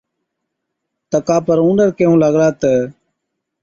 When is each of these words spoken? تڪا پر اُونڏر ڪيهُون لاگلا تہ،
تڪا 1.11 1.37
پر 1.45 1.57
اُونڏر 1.65 1.89
ڪيهُون 1.97 2.17
لاگلا 2.21 2.49
تہ، 2.59 2.73